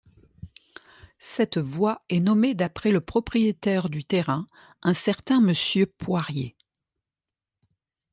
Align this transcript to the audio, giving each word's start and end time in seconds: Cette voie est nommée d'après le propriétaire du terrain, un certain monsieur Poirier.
Cette 1.19 1.59
voie 1.59 2.01
est 2.09 2.21
nommée 2.21 2.55
d'après 2.55 2.89
le 2.89 3.01
propriétaire 3.01 3.87
du 3.87 4.03
terrain, 4.03 4.47
un 4.81 4.93
certain 4.93 5.39
monsieur 5.41 5.85
Poirier. 5.85 6.55